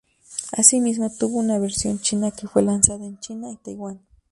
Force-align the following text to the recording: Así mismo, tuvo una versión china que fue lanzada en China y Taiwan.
Así 0.53 0.79
mismo, 0.79 1.11
tuvo 1.11 1.37
una 1.37 1.59
versión 1.59 1.99
china 1.99 2.31
que 2.31 2.47
fue 2.47 2.63
lanzada 2.63 3.05
en 3.05 3.19
China 3.19 3.51
y 3.51 3.57
Taiwan. 3.57 3.99